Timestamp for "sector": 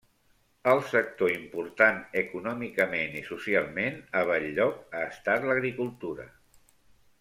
0.93-1.33